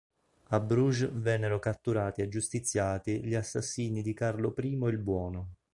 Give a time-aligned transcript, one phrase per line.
[0.47, 5.53] A Bruges vennero catturati e giustiziati gli assassini di Carlo I il Buono.